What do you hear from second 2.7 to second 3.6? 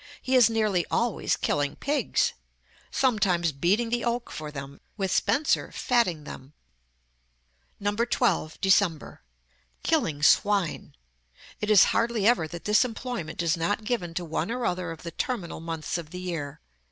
sometimes